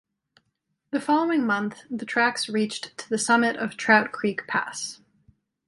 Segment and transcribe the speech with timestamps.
[0.89, 4.99] The following month, the tracks reached to the summit of Trout Creek Pass.